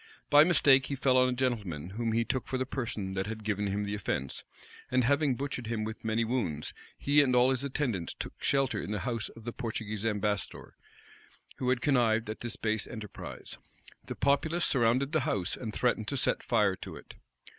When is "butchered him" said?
5.35-5.83